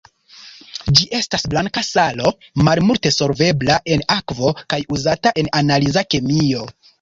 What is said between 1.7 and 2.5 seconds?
salo,